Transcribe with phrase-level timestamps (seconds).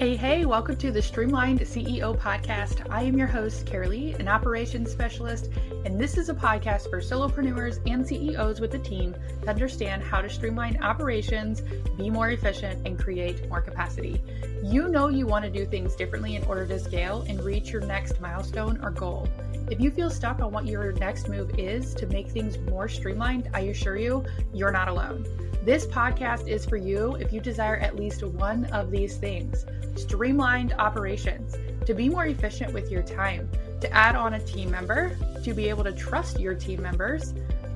[0.00, 2.86] Hey, hey, welcome to the Streamlined CEO podcast.
[2.88, 5.50] I am your host, Karalee, an operations specialist,
[5.84, 10.22] and this is a podcast for solopreneurs and CEOs with a team to understand how
[10.22, 11.60] to streamline operations,
[11.98, 14.22] be more efficient, and create more capacity.
[14.62, 17.82] You know you want to do things differently in order to scale and reach your
[17.82, 19.28] next milestone or goal.
[19.70, 23.50] If you feel stuck on what your next move is to make things more streamlined,
[23.52, 24.24] I assure you,
[24.54, 25.26] you're not alone.
[25.62, 30.72] This podcast is for you if you desire at least one of these things streamlined
[30.78, 33.50] operations, to be more efficient with your time,
[33.82, 35.14] to add on a team member,
[35.44, 37.34] to be able to trust your team members,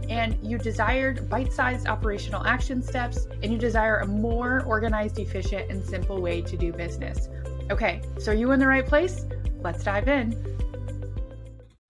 [0.09, 5.71] and you desired bite sized operational action steps, and you desire a more organized, efficient,
[5.71, 7.29] and simple way to do business.
[7.71, 9.27] Okay, so are you in the right place?
[9.61, 10.33] Let's dive in.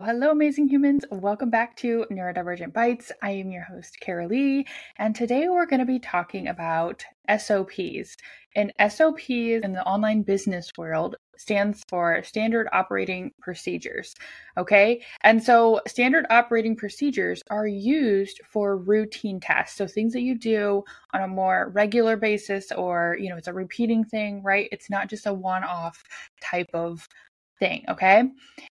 [0.04, 1.06] Hello, amazing humans.
[1.10, 3.10] Welcome back to Neurodivergent Bytes.
[3.22, 4.66] I am your host, Kara Karalee,
[4.98, 7.02] and today we're going to be talking about
[7.38, 8.18] SOPs.
[8.54, 14.14] And SOPs in the online business world stands for Standard Operating Procedures.
[14.58, 15.02] Okay.
[15.22, 19.78] And so standard operating procedures are used for routine tasks.
[19.78, 20.84] So things that you do
[21.14, 24.68] on a more regular basis or, you know, it's a repeating thing, right?
[24.70, 26.04] It's not just a one off
[26.42, 27.08] type of
[27.58, 27.84] thing.
[27.88, 28.24] Okay.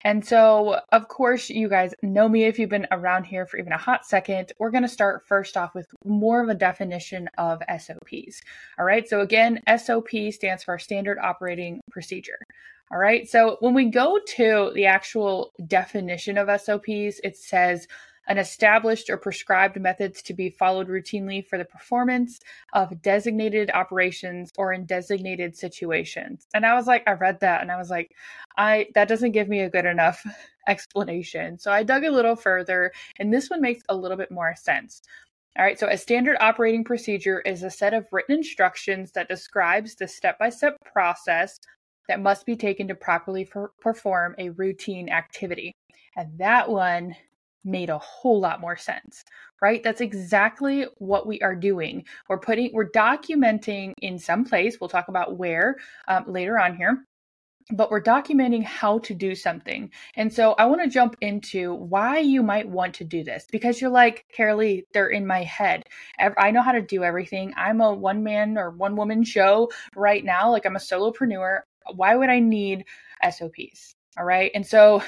[0.02, 3.72] And so, of course, you guys know me if you've been around here for even
[3.72, 4.52] a hot second.
[4.58, 8.42] We're going to start first off with more of a definition of SOPs.
[8.78, 9.08] All right.
[9.08, 12.38] So, again, SOP stands for Standard Operating Procedure.
[12.90, 13.28] All right.
[13.28, 17.86] So, when we go to the actual definition of SOPs, it says,
[18.28, 22.40] an established or prescribed methods to be followed routinely for the performance
[22.72, 26.46] of designated operations or in designated situations.
[26.54, 28.12] And I was like, I read that and I was like,
[28.56, 30.24] I that doesn't give me a good enough
[30.68, 31.58] explanation.
[31.58, 35.02] So I dug a little further and this one makes a little bit more sense.
[35.58, 39.96] All right, so a standard operating procedure is a set of written instructions that describes
[39.96, 41.58] the step by step process
[42.06, 45.72] that must be taken to properly for, perform a routine activity.
[46.16, 47.16] And that one
[47.64, 49.24] made a whole lot more sense
[49.60, 54.88] right that's exactly what we are doing we're putting we're documenting in some place we'll
[54.88, 55.76] talk about where
[56.08, 57.04] um, later on here
[57.72, 59.90] but we're documenting how to do something.
[60.16, 63.80] And so I want to jump into why you might want to do this because
[63.80, 65.84] you're like, Karalee, they're in my head.
[66.18, 67.52] I know how to do everything.
[67.56, 70.50] I'm a one man or one woman show right now.
[70.50, 71.60] Like I'm a solopreneur.
[71.94, 72.84] Why would I need
[73.28, 73.94] SOPs?
[74.18, 74.50] All right.
[74.54, 75.02] And so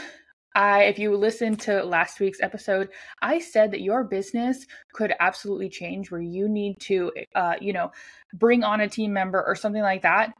[0.54, 2.88] I, if you listen to last week's episode,
[3.20, 7.90] I said that your business could absolutely change where you need to, uh, you know,
[8.34, 10.34] bring on a team member or something like that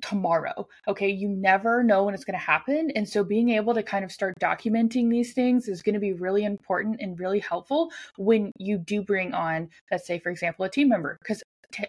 [0.00, 0.68] tomorrow.
[0.86, 1.08] Okay.
[1.08, 2.92] You never know when it's going to happen.
[2.94, 6.12] And so being able to kind of start documenting these things is going to be
[6.12, 10.70] really important and really helpful when you do bring on, let's say, for example, a
[10.70, 11.42] team member, because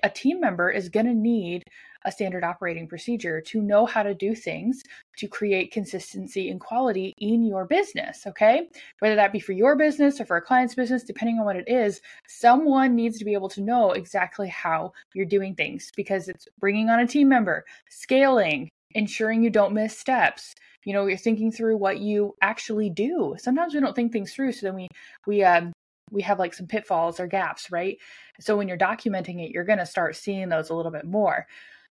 [0.04, 1.64] a team member is going to need
[2.06, 4.82] a standard operating procedure to know how to do things
[5.18, 8.26] to create consistency and quality in your business.
[8.26, 8.70] Okay.
[9.00, 11.68] Whether that be for your business or for a client's business, depending on what it
[11.68, 16.48] is, someone needs to be able to know exactly how you're doing things because it's
[16.60, 21.52] bringing on a team member, scaling, ensuring you don't miss steps you know you're thinking
[21.52, 24.88] through what you actually do sometimes we don't think things through so then we
[25.28, 25.72] we um
[26.12, 27.98] we have like some pitfalls or gaps right
[28.40, 31.46] so when you're documenting it you're going to start seeing those a little bit more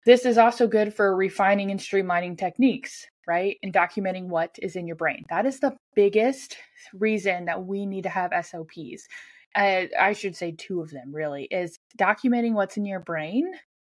[0.06, 3.58] this is also good for refining and streamlining techniques, right?
[3.62, 5.24] And documenting what is in your brain.
[5.28, 6.56] That is the biggest
[6.94, 9.06] reason that we need to have SOPs.
[9.54, 13.52] Uh, I should say two of them really is documenting what's in your brain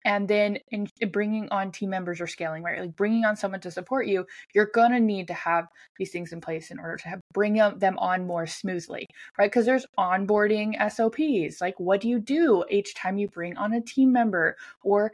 [0.05, 3.61] and then in, in bringing on team members or scaling right like bringing on someone
[3.61, 4.25] to support you
[4.55, 5.67] you're going to need to have
[5.99, 9.07] these things in place in order to have, bring them on more smoothly
[9.39, 13.73] right because there's onboarding sops like what do you do each time you bring on
[13.73, 15.13] a team member or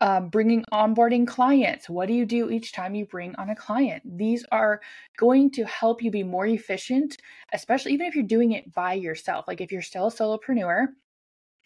[0.00, 1.88] um, bringing onboarding clients.
[1.88, 4.02] What do you do each time you bring on a client?
[4.18, 4.80] These are
[5.16, 7.16] going to help you be more efficient,
[7.52, 9.46] especially even if you're doing it by yourself.
[9.48, 10.88] Like if you're still a solopreneur,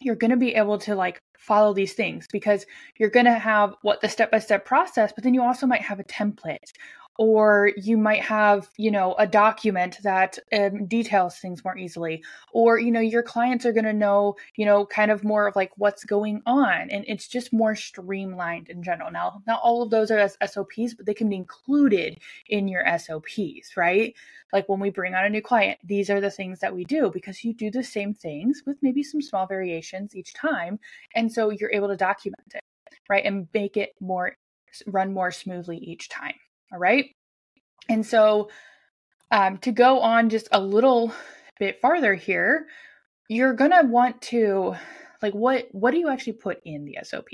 [0.00, 2.66] you're going to be able to like follow these things because
[2.98, 5.82] you're going to have what the step by step process, but then you also might
[5.82, 6.72] have a template
[7.18, 12.22] or you might have you know a document that um, details things more easily
[12.52, 15.56] or you know your clients are going to know you know kind of more of
[15.56, 19.10] like what's going on and it's just more streamlined in general.
[19.10, 22.18] Now not all of those are as sops but they can be included
[22.48, 24.14] in your sops right?
[24.52, 27.10] Like when we bring on a new client these are the things that we do
[27.12, 30.78] because you do the same things with maybe some small variations each time
[31.14, 32.62] and so you're able to document it
[33.08, 34.36] right and make it more
[34.86, 36.34] run more smoothly each time
[36.72, 37.10] all right.
[37.88, 38.50] And so
[39.30, 41.12] um, to go on just a little
[41.58, 42.66] bit farther here,
[43.28, 44.74] you're going to want to
[45.22, 47.28] like what what do you actually put in the SOP?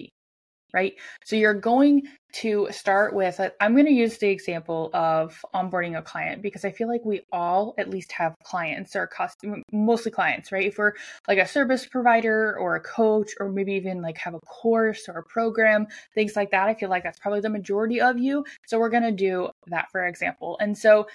[0.73, 0.95] Right?
[1.25, 2.03] So you're going
[2.35, 6.65] to start with, uh, I'm going to use the example of onboarding a client because
[6.65, 10.67] I feel like we all at least have clients or custom, mostly clients, right?
[10.67, 10.93] If we're
[11.29, 15.19] like a service provider or a coach, or maybe even like have a course or
[15.19, 18.45] a program, things like that, I feel like that's probably the majority of you.
[18.67, 20.59] So we're going to do that for example.
[20.61, 21.07] And so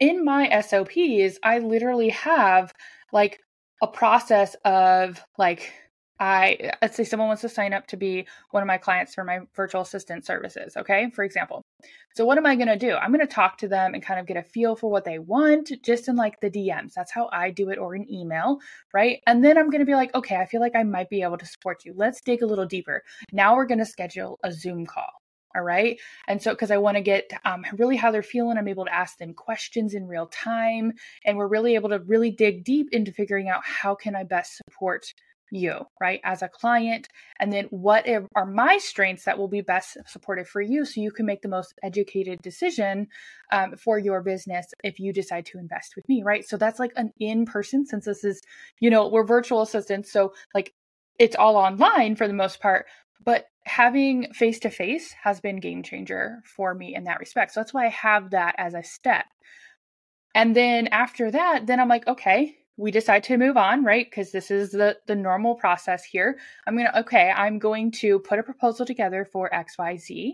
[0.00, 2.72] in my SOPs, I literally have
[3.12, 3.40] like
[3.82, 5.72] a process of like
[6.20, 9.24] I let's say someone wants to sign up to be one of my clients for
[9.24, 11.10] my virtual assistant services, okay?
[11.10, 11.62] For example.
[12.14, 12.94] So what am I going to do?
[12.94, 15.18] I'm going to talk to them and kind of get a feel for what they
[15.18, 16.92] want just in like the DMs.
[16.92, 18.58] That's how I do it or an email,
[18.92, 19.20] right?
[19.26, 21.38] And then I'm going to be like, "Okay, I feel like I might be able
[21.38, 21.94] to support you.
[21.96, 25.10] Let's dig a little deeper." Now we're going to schedule a Zoom call.
[25.54, 26.00] All right.
[26.28, 28.94] And so, because I want to get um, really how they're feeling, I'm able to
[28.94, 30.92] ask them questions in real time.
[31.26, 34.56] And we're really able to really dig deep into figuring out how can I best
[34.56, 35.12] support
[35.52, 37.08] you, right, as a client?
[37.38, 41.12] And then what are my strengths that will be best supported for you so you
[41.12, 43.06] can make the most educated decision
[43.52, 46.48] um, for your business if you decide to invest with me, right?
[46.48, 48.40] So that's like an in person, since this is,
[48.80, 50.10] you know, we're virtual assistants.
[50.10, 50.72] So, like,
[51.18, 52.86] it's all online for the most part,
[53.24, 57.52] but having face to face has been game changer for me in that respect.
[57.52, 59.26] So that's why I have that as a step.
[60.34, 64.32] And then after that, then I'm like, okay, we decide to move on right because
[64.32, 66.36] this is the the normal process here
[66.66, 70.32] i'm gonna okay i'm going to put a proposal together for xyz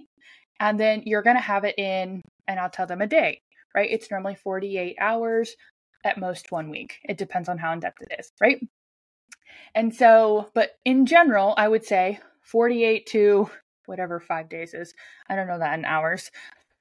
[0.59, 3.43] and then you're gonna have it in and i'll tell them a day
[3.75, 5.55] right it's normally 48 hours
[6.05, 8.67] at most one week it depends on how in depth it is right
[9.75, 13.51] and so but in general i would say 48 to
[13.85, 14.95] whatever five days is
[15.29, 16.31] i don't know that in hours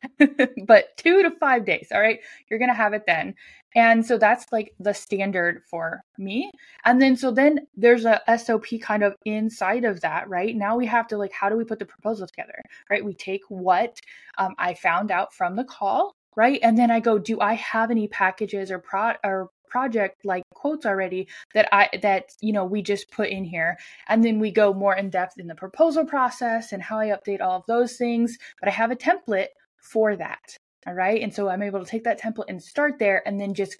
[0.67, 1.89] but two to five days.
[1.91, 2.19] All right.
[2.49, 3.35] You're going to have it then.
[3.77, 6.49] And so that's like the standard for me.
[6.83, 10.55] And then, so then there's a SOP kind of inside of that, right?
[10.55, 12.59] Now we have to like, how do we put the proposal together,
[12.89, 13.05] right?
[13.05, 13.99] We take what
[14.39, 16.59] um, I found out from the call, right?
[16.63, 20.85] And then I go, do I have any packages or pro or project like quotes
[20.85, 23.77] already that I that you know we just put in here
[24.07, 27.41] and then we go more in depth in the proposal process and how I update
[27.41, 29.47] all of those things but I have a template
[29.77, 30.57] for that.
[30.87, 31.21] All right.
[31.21, 33.75] And so I'm able to take that template and start there and then just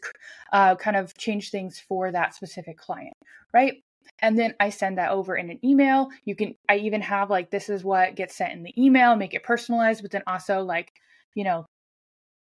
[0.52, 3.14] uh, kind of change things for that specific client.
[3.54, 3.76] Right.
[4.20, 6.10] And then I send that over in an email.
[6.26, 9.34] You can, I even have like, this is what gets sent in the email, make
[9.34, 10.92] it personalized, but then also like,
[11.34, 11.66] you know,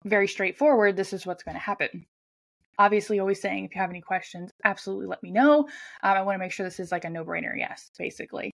[0.05, 0.97] very straightforward.
[0.97, 2.05] This is what's going to happen.
[2.79, 5.61] Obviously, always saying if you have any questions, absolutely let me know.
[6.03, 8.51] Um, I want to make sure this is like a no brainer yes, basically.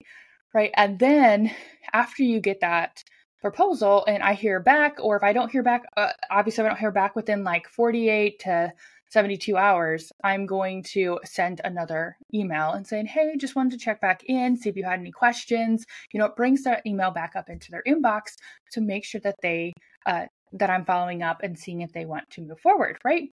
[0.54, 0.70] Right.
[0.74, 1.50] And then
[1.92, 3.02] after you get that
[3.40, 6.78] proposal and I hear back, or if I don't hear back, uh, obviously, I don't
[6.78, 8.72] hear back within like 48 to
[9.10, 14.00] 72 hours, I'm going to send another email and saying, Hey, just wanted to check
[14.00, 15.86] back in, see if you had any questions.
[16.12, 18.34] You know, it brings that email back up into their inbox
[18.72, 19.72] to make sure that they,
[20.06, 23.30] uh, that I'm following up and seeing if they want to move forward, right?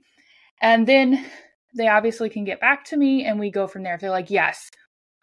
[0.60, 1.24] And then
[1.76, 3.94] they obviously can get back to me and we go from there.
[3.94, 4.70] If they're like, Yes,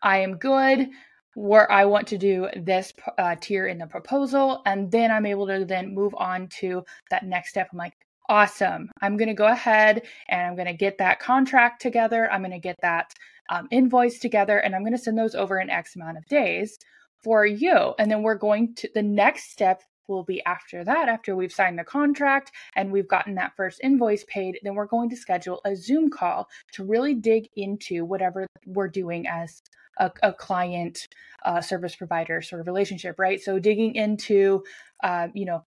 [0.03, 0.89] I am good
[1.35, 4.61] where I want to do this uh, tier in the proposal.
[4.65, 7.69] And then I'm able to then move on to that next step.
[7.71, 7.93] I'm like,
[8.29, 8.89] awesome.
[9.01, 12.31] I'm going to go ahead and I'm going to get that contract together.
[12.31, 13.13] I'm going to get that
[13.49, 16.77] um, invoice together and I'm going to send those over in X amount of days
[17.23, 17.93] for you.
[17.99, 21.79] And then we're going to the next step will be after that, after we've signed
[21.79, 25.75] the contract and we've gotten that first invoice paid, then we're going to schedule a
[25.75, 29.61] Zoom call to really dig into whatever we're doing as
[29.97, 31.07] a, a client
[31.45, 33.41] uh, service provider sort of relationship, right?
[33.41, 34.63] So digging into,
[35.03, 35.63] uh, you know,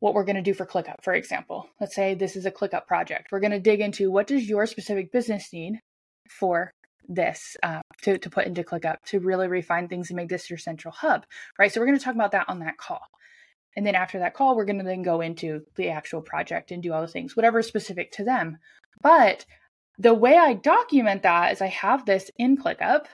[0.00, 1.68] what we're going to do for ClickUp, for example.
[1.78, 3.28] Let's say this is a ClickUp project.
[3.30, 5.80] We're going to dig into what does your specific business need
[6.28, 6.72] for
[7.06, 10.58] this uh, to, to put into ClickUp to really refine things and make this your
[10.58, 11.26] central hub,
[11.58, 11.70] right?
[11.72, 13.02] So we're going to talk about that on that call.
[13.76, 16.82] And then after that call, we're going to then go into the actual project and
[16.82, 18.58] do all the things, whatever is specific to them.
[19.00, 19.46] But
[19.98, 23.06] the way I document that is I have this in ClickUp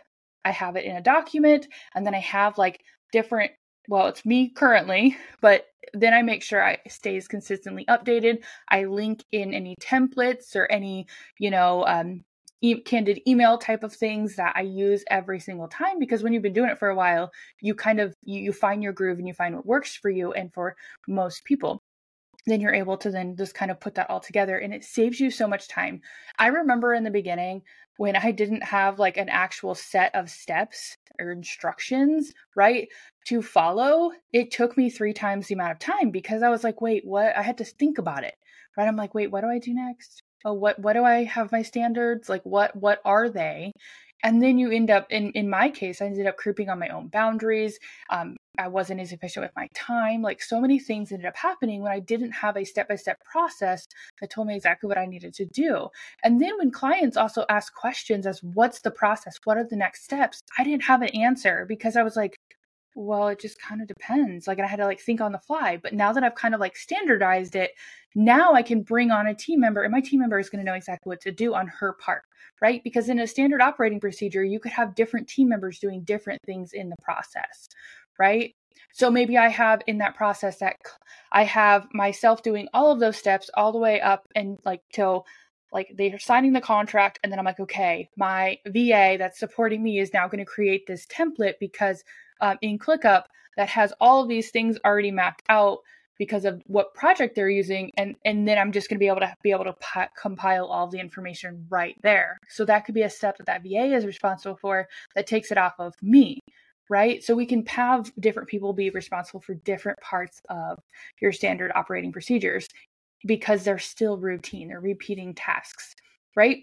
[0.47, 2.81] I have it in a document and then I have like
[3.13, 3.51] different
[3.89, 8.43] well, it's me currently, but then I make sure I stays consistently updated.
[8.69, 11.07] I link in any templates or any,
[11.39, 12.25] you know, um,
[12.61, 16.43] e- candid email type of things that I use every single time because when you've
[16.43, 19.29] been doing it for a while, you kind of you, you find your groove and
[19.29, 20.77] you find what works for you and for
[21.09, 21.83] most people
[22.47, 25.19] then you're able to then just kind of put that all together and it saves
[25.19, 26.01] you so much time.
[26.39, 27.63] I remember in the beginning
[27.97, 32.89] when I didn't have like an actual set of steps or instructions, right,
[33.27, 36.81] to follow, it took me three times the amount of time because I was like,
[36.81, 37.37] wait, what?
[37.37, 38.35] I had to think about it,
[38.77, 38.87] right?
[38.87, 40.23] I'm like, wait, what do I do next?
[40.47, 42.29] Oh, what, what do I have my standards?
[42.29, 43.73] Like, what, what are they?
[44.25, 46.89] and then you end up in in my case i ended up creeping on my
[46.89, 50.23] own boundaries um, I wasn't as efficient with my time.
[50.23, 53.23] Like so many things ended up happening when I didn't have a step by step
[53.25, 53.87] process
[54.21, 55.89] that told me exactly what I needed to do.
[56.25, 59.39] And then when clients also ask questions as what's the process?
[59.45, 60.41] What are the next steps?
[60.59, 62.37] I didn't have an answer because I was like,
[62.97, 64.47] well, it just kind of depends.
[64.49, 65.79] Like I had to like think on the fly.
[65.81, 67.73] But now that I've kind of like standardized it,
[68.15, 70.69] now I can bring on a team member and my team member is going to
[70.69, 72.23] know exactly what to do on her part,
[72.63, 72.83] right?
[72.83, 76.73] Because in a standard operating procedure, you could have different team members doing different things
[76.73, 77.69] in the process,
[78.19, 78.55] right?
[78.95, 80.77] So maybe I have in that process that
[81.31, 85.27] I have myself doing all of those steps all the way up and like till
[85.71, 89.99] like they're signing the contract and then I'm like, okay, my VA that's supporting me
[89.99, 92.03] is now going to create this template because
[92.41, 93.25] um, in ClickUp
[93.57, 95.79] that has all of these things already mapped out
[96.19, 99.21] because of what project they're using and and then i'm just going to be able
[99.21, 102.39] to be able to pi- compile all the information right there.
[102.49, 105.59] So that could be a step that that va is responsible for that takes it
[105.59, 106.41] off of me
[106.89, 107.25] right?
[107.25, 110.79] So we can have different people be responsible for different parts of
[111.21, 112.69] your standard operating procedures
[113.27, 115.95] because they're still routine they're repeating tasks
[116.37, 116.59] right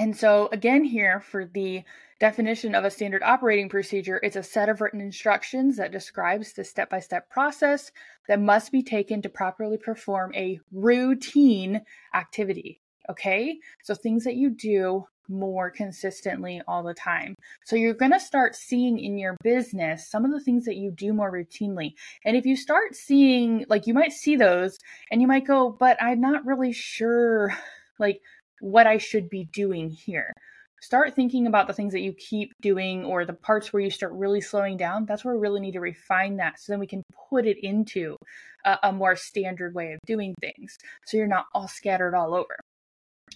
[0.00, 1.84] and so again here for the
[2.18, 6.64] definition of a standard operating procedure, it's a set of written instructions that describes the
[6.64, 7.90] step by step process
[8.28, 11.80] that must be taken to properly perform a routine
[12.14, 12.80] activity.
[13.08, 17.34] Okay, so things that you do more consistently all the time.
[17.64, 20.90] So you're going to start seeing in your business some of the things that you
[20.90, 21.94] do more routinely.
[22.24, 24.78] And if you start seeing, like, you might see those
[25.10, 27.54] and you might go, but I'm not really sure,
[27.98, 28.20] like,
[28.60, 30.32] what I should be doing here
[30.80, 34.12] start thinking about the things that you keep doing or the parts where you start
[34.14, 35.04] really slowing down.
[35.04, 38.16] That's where we really need to refine that so then we can put it into
[38.64, 40.76] a, a more standard way of doing things
[41.06, 42.58] so you're not all scattered all over.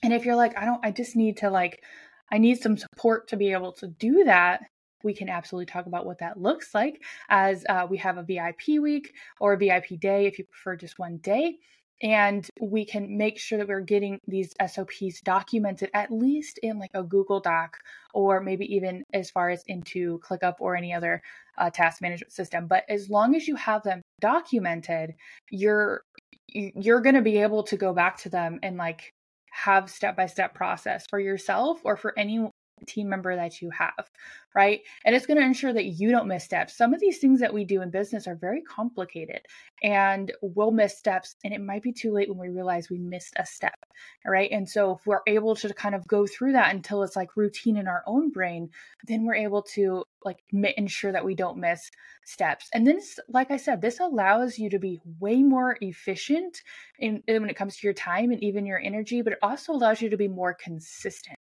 [0.02, 1.82] And if you're like, I don't, I just need to like,
[2.32, 4.62] I need some support to be able to do that.
[5.02, 8.80] We can absolutely talk about what that looks like as uh, we have a VIP
[8.80, 11.58] week or a VIP day if you prefer just one day
[12.02, 16.90] and we can make sure that we're getting these SOPs documented at least in like
[16.94, 17.76] a Google Doc
[18.12, 21.22] or maybe even as far as into ClickUp or any other
[21.58, 22.66] uh, task management system.
[22.66, 25.14] But as long as you have them documented,
[25.50, 26.02] you're
[26.48, 29.12] you're going to be able to go back to them and like
[29.50, 32.48] have step by step process for yourself or for any
[32.86, 34.10] team member that you have,
[34.54, 34.80] right?
[35.04, 36.76] And it's going to ensure that you don't miss steps.
[36.76, 39.40] Some of these things that we do in business are very complicated
[39.82, 43.34] and we'll miss steps, and it might be too late when we realize we missed
[43.36, 43.78] a step,
[44.24, 44.50] right?
[44.50, 47.76] And so if we're able to kind of go through that until it's like routine
[47.76, 48.70] in our own brain,
[49.06, 51.90] then we're able to like ensure that we don't miss
[52.24, 52.70] steps.
[52.72, 56.62] And then, like I said, this allows you to be way more efficient
[56.98, 59.72] in, in when it comes to your time and even your energy, but it also
[59.72, 61.36] allows you to be more consistent.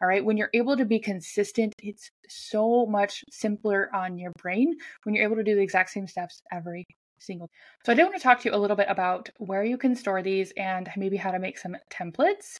[0.00, 0.24] All right.
[0.24, 2.10] When you're able to be consistent, it's
[2.50, 6.42] so much simpler on your brain when you're able to do the exact same steps
[6.52, 6.86] every
[7.18, 7.50] single.
[7.84, 9.94] So I do want to talk to you a little bit about where you can
[9.94, 12.58] store these and maybe how to make some templates.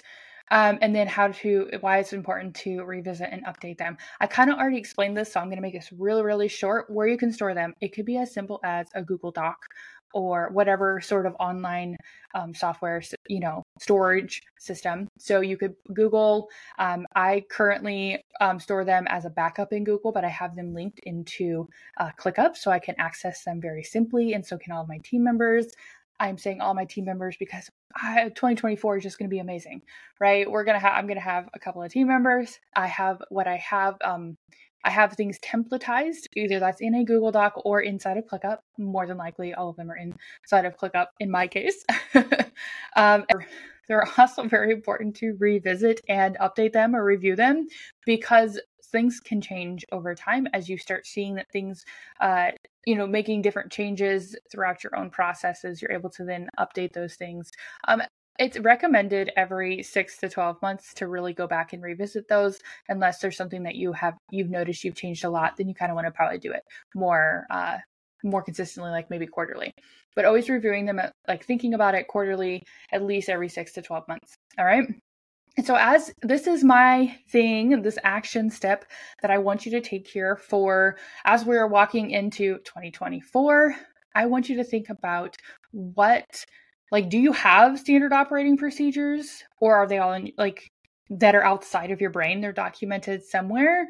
[0.51, 3.99] Um, and then how to why it's important to revisit and update them.
[4.19, 6.89] I kind of already explained this, so I'm going to make this really, really short.
[6.89, 9.59] Where you can store them, it could be as simple as a Google Doc
[10.15, 11.97] or whatever sort of online
[12.35, 15.09] um, software, you know, storage system.
[15.19, 16.49] So you could Google.
[16.79, 20.75] Um, I currently um, store them as a backup in Google, but I have them
[20.75, 24.83] linked into uh, ClickUp so I can access them very simply, and so can all
[24.83, 25.67] of my team members.
[26.21, 29.83] I'm saying all my team members because I, 2024 is just going to be amazing,
[30.21, 30.51] right?
[30.51, 32.59] We're gonna have I'm gonna have a couple of team members.
[32.75, 33.97] I have what I have.
[34.05, 34.37] Um,
[34.85, 38.59] I have things templatized, either that's in a Google Doc or inside of ClickUp.
[38.79, 41.85] More than likely, all of them are inside of ClickUp in my case.
[42.97, 43.25] um,
[43.89, 47.67] they're also very important to revisit and update them or review them
[48.07, 51.85] because things can change over time as you start seeing that things
[52.21, 52.51] uh,
[52.87, 57.15] you know making different changes throughout your own processes you're able to then update those
[57.15, 57.51] things
[57.87, 58.01] um,
[58.39, 62.59] it's recommended every six to 12 months to really go back and revisit those.
[62.89, 65.91] Unless there's something that you have you've noticed you've changed a lot then you kind
[65.91, 66.63] of want to probably do it
[66.95, 67.79] more uh,
[68.25, 69.73] more consistently like maybe quarterly.
[70.17, 73.83] But always reviewing them at, like thinking about it quarterly at least every six to
[73.83, 74.89] 12 months all right
[75.59, 78.85] and so, as this is my thing, this action step
[79.23, 83.75] that I want you to take here for as we're walking into 2024,
[84.15, 85.35] I want you to think about
[85.73, 86.45] what,
[86.91, 90.71] like, do you have standard operating procedures or are they all in, like,
[91.11, 92.41] that are outside of your brain?
[92.41, 93.87] They're documented somewhere.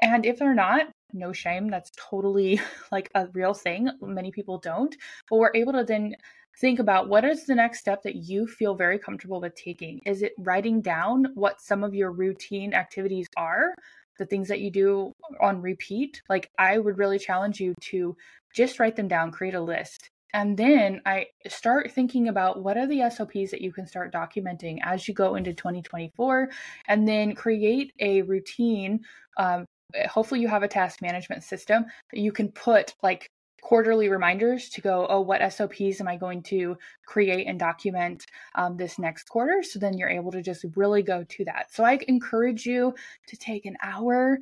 [0.00, 1.68] And if they're not, no shame.
[1.68, 2.60] That's totally
[2.92, 3.90] like a real thing.
[4.00, 4.94] Many people don't.
[5.28, 6.14] But we're able to then
[6.60, 10.00] think about what is the next step that you feel very comfortable with taking.
[10.04, 13.74] Is it writing down what some of your routine activities are?
[14.18, 16.20] The things that you do on repeat.
[16.28, 18.16] Like, I would really challenge you to
[18.54, 20.10] just write them down, create a list.
[20.34, 24.78] And then I start thinking about what are the SOPs that you can start documenting
[24.82, 26.50] as you go into 2024,
[26.88, 29.00] and then create a routine.
[29.36, 29.66] Um,
[30.08, 33.28] hopefully, you have a task management system that you can put like
[33.62, 38.76] quarterly reminders to go, oh, what SOPs am I going to create and document um,
[38.76, 39.62] this next quarter?
[39.62, 41.72] So then you're able to just really go to that.
[41.72, 42.94] So I encourage you
[43.28, 44.38] to take an hour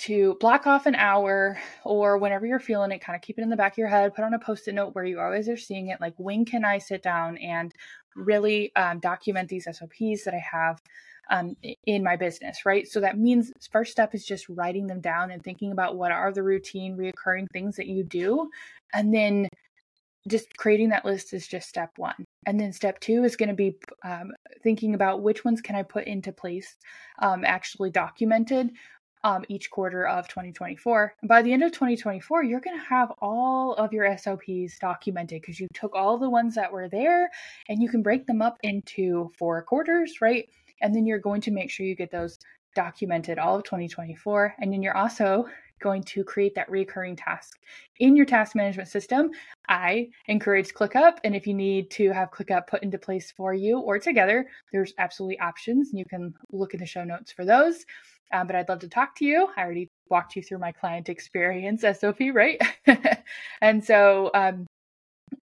[0.00, 3.50] to block off an hour or whenever you're feeling it, kind of keep it in
[3.50, 5.58] the back of your head, put on a post it note where you always are
[5.58, 6.00] seeing it.
[6.00, 7.72] Like, when can I sit down and
[8.16, 10.80] really um, document these SOPs that I have
[11.30, 11.54] um,
[11.86, 12.88] in my business, right?
[12.88, 16.32] So that means first step is just writing them down and thinking about what are
[16.32, 18.48] the routine, reoccurring things that you do.
[18.94, 19.48] And then
[20.28, 22.24] just creating that list is just step one.
[22.46, 25.82] And then step two is going to be um, thinking about which ones can I
[25.82, 26.76] put into place,
[27.20, 28.70] um, actually documented
[29.24, 31.14] um, each quarter of 2024.
[31.24, 35.60] By the end of 2024, you're going to have all of your SOPs documented because
[35.60, 37.30] you took all the ones that were there
[37.68, 40.48] and you can break them up into four quarters, right?
[40.82, 42.38] And then you're going to make sure you get those
[42.74, 44.54] documented all of 2024.
[44.58, 45.46] And then you're also
[45.80, 47.58] going to create that recurring task
[47.98, 49.30] in your task management system.
[49.68, 51.18] I encourage ClickUp.
[51.24, 54.92] And if you need to have ClickUp put into place for you or together, there's
[54.98, 55.90] absolutely options.
[55.92, 57.84] You can look in the show notes for those.
[58.32, 59.48] Um, but I'd love to talk to you.
[59.56, 62.60] I already walked you through my client experience SOP, right?
[63.60, 64.66] and so um,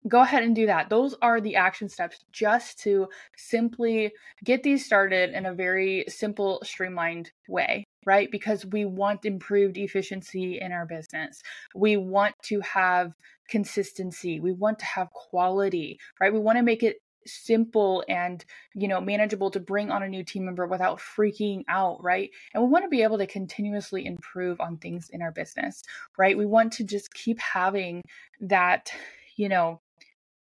[0.07, 0.89] go ahead and do that.
[0.89, 4.11] Those are the action steps just to simply
[4.43, 8.29] get these started in a very simple, streamlined way, right?
[8.31, 11.41] Because we want improved efficiency in our business.
[11.75, 13.13] We want to have
[13.49, 14.39] consistency.
[14.39, 16.33] We want to have quality, right?
[16.33, 20.23] We want to make it simple and you know manageable to bring on a new
[20.23, 24.59] team member without freaking out right and we want to be able to continuously improve
[24.59, 25.83] on things in our business
[26.17, 28.01] right we want to just keep having
[28.39, 28.91] that
[29.35, 29.79] you know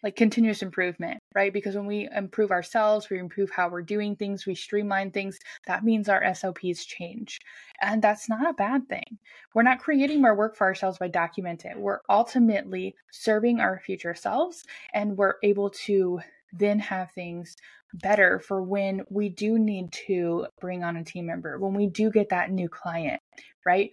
[0.02, 1.52] like continuous improvement, right?
[1.52, 5.84] Because when we improve ourselves, we improve how we're doing things, we streamline things, that
[5.84, 7.40] means our SOPs change.
[7.82, 9.18] And that's not a bad thing.
[9.54, 11.76] We're not creating more work for ourselves by documenting.
[11.76, 16.20] We're ultimately serving our future selves and we're able to
[16.52, 17.56] then have things
[17.94, 22.10] better for when we do need to bring on a team member, when we do
[22.10, 23.20] get that new client,
[23.64, 23.90] right?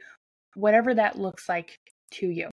[0.56, 1.80] Whatever that looks like
[2.12, 2.50] to you.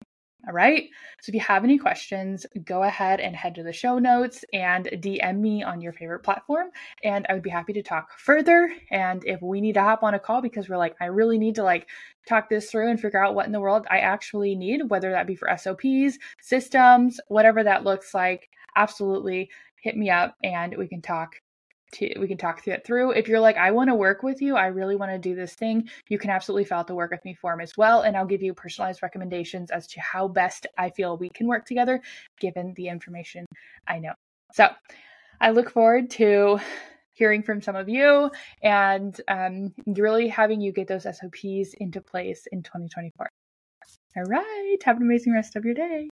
[0.47, 0.89] All right.
[1.21, 4.87] So if you have any questions, go ahead and head to the show notes and
[4.87, 6.69] DM me on your favorite platform.
[7.03, 8.73] And I would be happy to talk further.
[8.89, 11.55] And if we need to hop on a call because we're like, I really need
[11.55, 11.87] to like
[12.27, 15.27] talk this through and figure out what in the world I actually need, whether that
[15.27, 19.49] be for SOPs, systems, whatever that looks like, absolutely
[19.81, 21.35] hit me up and we can talk
[21.93, 23.11] to, we can talk through it through.
[23.11, 25.55] If you're like, I want to work with you, I really want to do this
[25.55, 28.01] thing, you can absolutely fill out the work with me form as well.
[28.01, 31.65] And I'll give you personalized recommendations as to how best I feel we can work
[31.65, 32.01] together
[32.39, 33.45] given the information
[33.87, 34.13] I know.
[34.53, 34.69] So
[35.39, 36.59] I look forward to
[37.13, 38.31] hearing from some of you
[38.63, 43.27] and um, really having you get those SOPs into place in 2024.
[44.17, 44.77] All right.
[44.83, 46.09] Have an amazing rest of your day.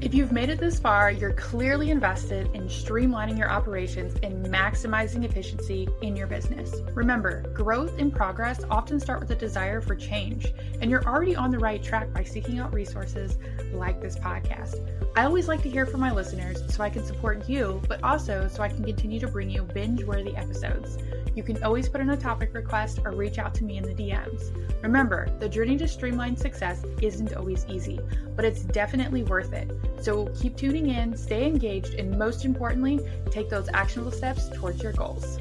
[0.00, 5.24] If you've made it this far, you're clearly invested in streamlining your operations and maximizing
[5.24, 6.72] efficiency in your business.
[6.94, 11.50] Remember, growth and progress often start with a desire for change, and you're already on
[11.50, 13.38] the right track by seeking out resources
[13.72, 14.88] like this podcast.
[15.16, 18.46] I always like to hear from my listeners so I can support you, but also
[18.46, 20.96] so I can continue to bring you binge worthy episodes.
[21.34, 23.94] You can always put in a topic request or reach out to me in the
[23.94, 24.52] DMs.
[24.82, 27.98] Remember, the journey to streamline success isn't always easy,
[28.36, 29.70] but it's definitely worth it.
[30.00, 34.92] So keep tuning in, stay engaged, and most importantly, take those actionable steps towards your
[34.92, 35.38] goals.